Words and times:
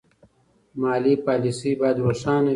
مالي 0.81 1.13
پالیسي 1.25 1.71
باید 1.79 1.97
روښانه 2.05 2.47
وي. 2.49 2.49